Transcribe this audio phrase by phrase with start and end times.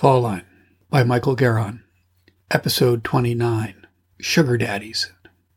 [0.00, 0.46] Fall Line
[0.88, 1.82] by Michael Garon.
[2.50, 3.86] Episode 29
[4.18, 5.12] Sugar Daddies.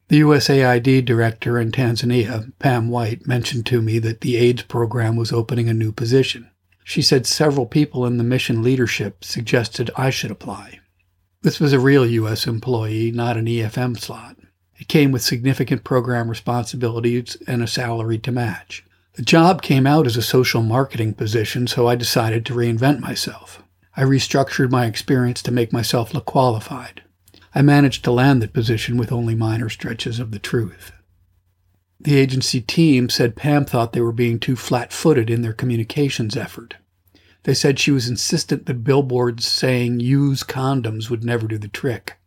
[0.10, 5.32] The USAID director in Tanzania, Pam White, mentioned to me that the AIDS program was
[5.32, 6.52] opening a new position.
[6.84, 10.82] She said several people in the mission leadership suggested I should apply.
[11.42, 12.46] This was a real U.S.
[12.46, 14.36] employee, not an EFM slot.
[14.76, 18.84] It came with significant program responsibilities and a salary to match.
[19.14, 23.64] The job came out as a social marketing position, so I decided to reinvent myself.
[23.96, 27.04] I restructured my experience to make myself look qualified.
[27.54, 30.92] I managed to land that position with only minor stretches of the truth.
[32.00, 36.36] The agency team said Pam thought they were being too flat footed in their communications
[36.36, 36.76] effort.
[37.44, 42.18] They said she was insistent that billboards saying use condoms would never do the trick.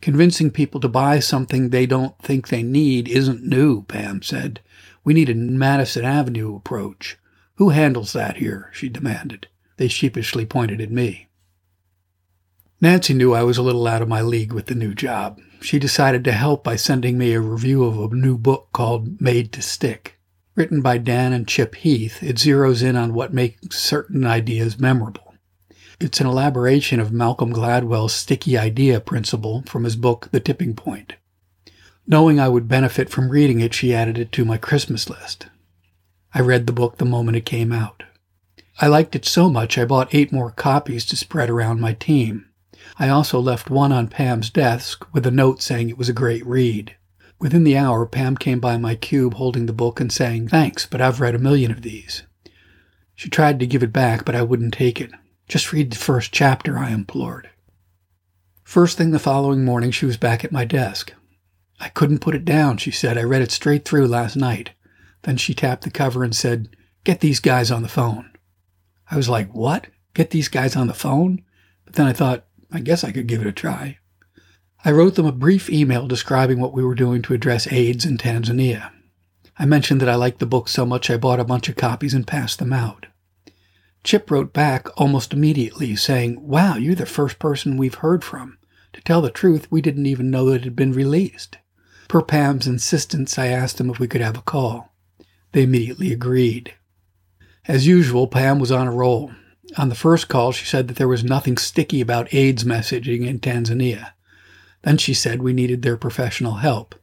[0.00, 4.60] Convincing people to buy something they don't think they need isn't new, Pam said.
[5.04, 7.16] We need a Madison Avenue approach.
[7.56, 8.70] Who handles that here?
[8.72, 9.46] she demanded.
[9.76, 11.28] They sheepishly pointed at me.
[12.80, 15.40] Nancy knew I was a little out of my league with the new job.
[15.60, 19.52] She decided to help by sending me a review of a new book called Made
[19.52, 20.18] to Stick.
[20.54, 25.34] Written by Dan and Chip Heath, it zeroes in on what makes certain ideas memorable.
[25.98, 31.14] It's an elaboration of Malcolm Gladwell's sticky idea principle from his book The Tipping Point.
[32.06, 35.46] Knowing I would benefit from reading it, she added it to my Christmas list.
[36.34, 38.02] I read the book the moment it came out.
[38.80, 42.46] I liked it so much I bought eight more copies to spread around my team.
[42.98, 46.44] I also left one on Pam's desk with a note saying it was a great
[46.44, 46.96] read.
[47.40, 51.00] Within the hour, Pam came by my cube holding the book and saying, Thanks, but
[51.00, 52.22] I've read a million of these.
[53.14, 55.10] She tried to give it back, but I wouldn't take it.
[55.48, 57.50] Just read the first chapter, I implored.
[58.64, 61.12] First thing the following morning, she was back at my desk.
[61.78, 63.18] I couldn't put it down, she said.
[63.18, 64.70] I read it straight through last night.
[65.22, 68.30] Then she tapped the cover and said, Get these guys on the phone.
[69.10, 69.86] I was like, what?
[70.14, 71.42] Get these guys on the phone?
[71.84, 73.98] But then I thought, I guess I could give it a try.
[74.84, 78.18] I wrote them a brief email describing what we were doing to address AIDS in
[78.18, 78.90] Tanzania.
[79.58, 82.12] I mentioned that I liked the book so much I bought a bunch of copies
[82.12, 83.06] and passed them out.
[84.02, 88.58] Chip wrote back almost immediately saying, Wow, you're the first person we've heard from.
[88.92, 91.56] To tell the truth, we didn't even know that it had been released.
[92.08, 94.92] Per Pam's insistence, I asked them if we could have a call.
[95.52, 96.74] They immediately agreed.
[97.66, 99.32] As usual, Pam was on a roll.
[99.78, 103.40] On the first call, she said that there was nothing sticky about AIDS messaging in
[103.40, 104.12] Tanzania.
[104.82, 106.94] Then she said we needed their professional help.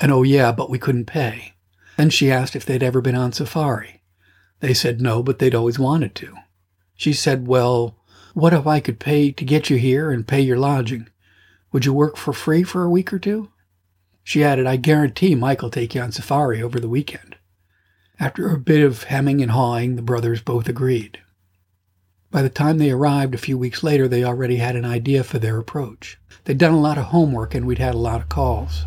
[0.00, 1.54] And oh, yeah, but we couldn't pay.
[1.96, 4.02] Then she asked if they'd ever been on safari.
[4.58, 6.34] They said no, but they'd always wanted to.
[6.96, 7.96] She said, Well,
[8.34, 11.08] what if I could pay to get you here and pay your lodging?
[11.70, 13.50] Would you work for free for a week or two?
[14.24, 17.36] She added, I guarantee Mike'll take you on safari over the weekend.
[18.18, 21.18] After a bit of hemming and hawing, the brothers both agreed.
[22.30, 25.38] By the time they arrived a few weeks later, they already had an idea for
[25.38, 26.18] their approach.
[26.44, 28.86] They'd done a lot of homework and we'd had a lot of calls.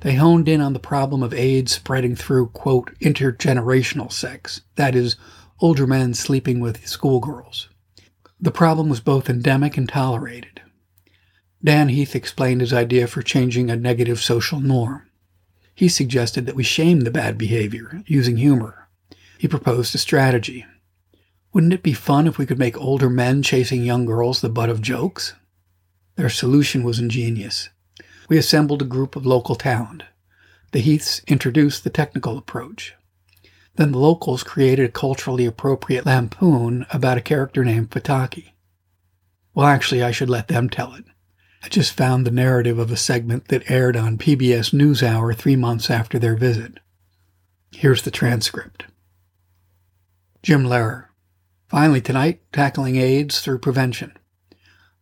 [0.00, 5.16] They honed in on the problem of AIDS spreading through, quote, intergenerational sex, that is,
[5.60, 7.68] older men sleeping with schoolgirls.
[8.40, 10.60] The problem was both endemic and tolerated.
[11.62, 15.08] Dan Heath explained his idea for changing a negative social norm.
[15.82, 18.88] He suggested that we shame the bad behavior using humor.
[19.36, 20.64] He proposed a strategy.
[21.52, 24.68] Wouldn't it be fun if we could make older men chasing young girls the butt
[24.70, 25.34] of jokes?
[26.14, 27.68] Their solution was ingenious.
[28.28, 30.04] We assembled a group of local talent.
[30.70, 32.94] The Heaths introduced the technical approach.
[33.74, 38.52] Then the locals created a culturally appropriate lampoon about a character named Fataki.
[39.52, 41.06] Well, actually, I should let them tell it.
[41.62, 45.90] I just found the narrative of a segment that aired on PBS NewsHour three months
[45.90, 46.78] after their visit.
[47.70, 48.84] Here's the transcript.
[50.42, 51.06] Jim Lehrer.
[51.68, 54.12] Finally, tonight, tackling AIDS through prevention.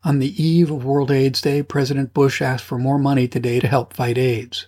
[0.04, 3.66] On the eve of World AIDS Day, President Bush asked for more money today to
[3.66, 4.66] help fight AIDS.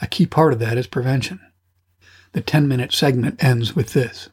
[0.00, 1.40] A key part of that is prevention.
[2.32, 4.28] The 10 minute segment ends with this,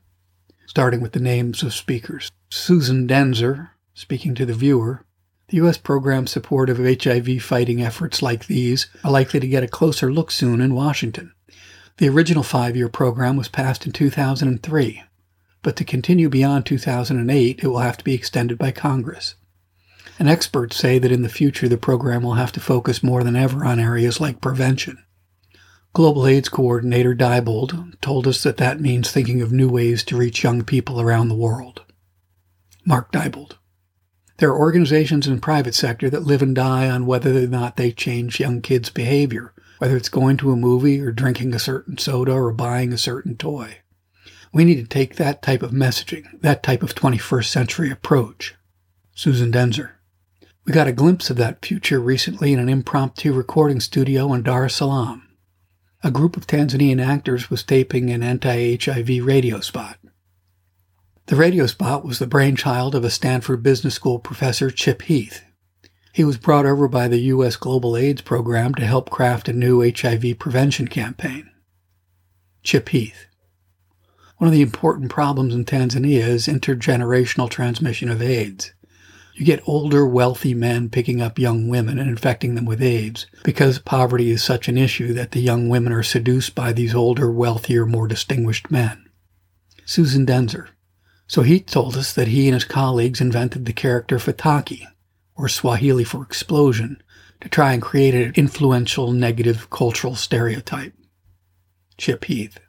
[0.66, 5.06] starting with the names of speakers Susan Dentzer, speaking to the viewer,
[5.48, 5.78] the U.S.
[5.78, 10.32] program's support of HIV fighting efforts like these are likely to get a closer look
[10.32, 11.34] soon in Washington.
[11.98, 15.04] The original five year program was passed in 2003,
[15.62, 19.36] but to continue beyond 2008, it will have to be extended by Congress.
[20.18, 23.36] And experts say that in the future, the program will have to focus more than
[23.36, 25.04] ever on areas like prevention.
[25.94, 30.44] Global AIDS Coordinator Dybul told us that that means thinking of new ways to reach
[30.44, 31.84] young people around the world.
[32.84, 33.52] Mark Dybul.
[34.38, 37.92] There are organizations in private sector that live and die on whether or not they
[37.92, 42.34] change young kids' behavior, whether it's going to a movie or drinking a certain soda
[42.34, 43.78] or buying a certain toy.
[44.52, 48.56] We need to take that type of messaging, that type of 21st century approach.
[49.16, 49.92] Susan Dentzer.
[50.66, 54.66] We got a glimpse of that future recently in an impromptu recording studio in Dar
[54.66, 55.28] es Salaam.
[56.04, 59.98] A group of Tanzanian actors was taping an anti HIV radio spot.
[61.28, 65.42] The radio spot was the brainchild of a Stanford Business School professor, Chip Heath.
[66.12, 67.56] He was brought over by the U.S.
[67.56, 71.50] Global AIDS Program to help craft a new HIV prevention campaign.
[72.62, 73.28] Chip Heath.
[74.38, 78.74] One of the important problems in Tanzania is intergenerational transmission of AIDS.
[79.34, 83.80] You get older, wealthy men picking up young women and infecting them with AIDS because
[83.80, 87.86] poverty is such an issue that the young women are seduced by these older, wealthier,
[87.86, 89.10] more distinguished men.
[89.86, 90.68] Susan Dentzer.
[91.28, 94.86] So he told us that he and his colleagues invented the character Fataki,
[95.36, 97.02] or Swahili for explosion,
[97.42, 100.94] to try and create an influential negative cultural stereotype.
[101.98, 102.60] Chip Heath.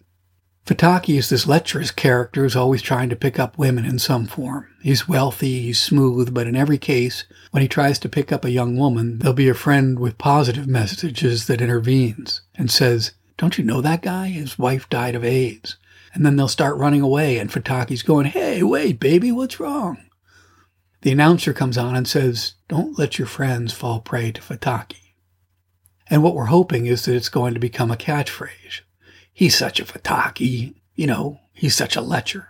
[0.67, 4.67] Fataki is this lecherous character who's always trying to pick up women in some form.
[4.83, 8.51] He's wealthy, he's smooth, but in every case, when he tries to pick up a
[8.51, 13.65] young woman, there'll be a friend with positive messages that intervenes and says, Don't you
[13.65, 14.29] know that guy?
[14.29, 15.77] His wife died of AIDS.
[16.15, 19.99] And then they'll start running away, and Fataki's going, Hey, wait, baby, what's wrong?
[21.03, 25.15] The announcer comes on and says, Don't let your friends fall prey to Fataki.
[26.09, 28.81] And what we're hoping is that it's going to become a catchphrase
[29.35, 32.49] he's such a fataki, you know, he's such a lecher.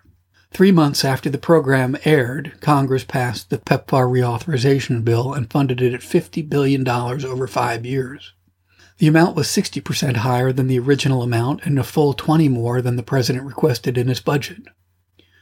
[0.53, 5.95] Three months after the program aired, Congress passed the PEPFAR reauthorization bill and funded it
[5.95, 8.35] at $50 billion over five years.
[8.99, 12.97] The amount was 60% higher than the original amount and a full 20 more than
[12.97, 14.63] the president requested in his budget.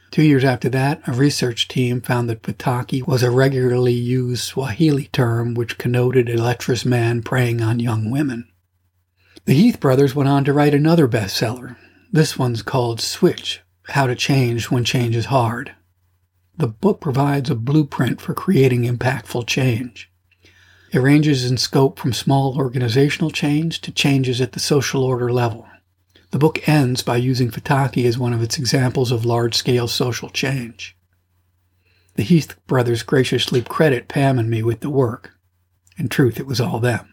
[0.09, 5.07] Two years after that, a research team found that Fataki was a regularly used Swahili
[5.07, 8.47] term which connoted a lecherous man preying on young women.
[9.45, 11.75] The Heath brothers went on to write another bestseller.
[12.11, 15.73] This one's called Switch How to Change When Change is Hard.
[16.55, 20.11] The book provides a blueprint for creating impactful change.
[20.93, 25.67] It ranges in scope from small organizational change to changes at the social order level.
[26.29, 30.29] The book ends by using Fataki as one of its examples of large scale social
[30.29, 30.95] change.
[32.13, 35.31] The Heath brothers graciously credit Pam and me with the work.
[35.97, 37.12] In truth, it was all them.